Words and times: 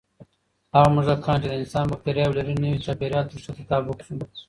هغه 0.73 0.89
موږکان 0.95 1.37
چې 1.43 1.47
د 1.49 1.53
انسان 1.61 1.83
بکتریاوې 1.91 2.35
لري، 2.37 2.53
نوي 2.63 2.77
چاپېریال 2.85 3.25
ته 3.29 3.35
ښه 3.43 3.51
تطابق 3.57 3.97
شو. 4.05 4.15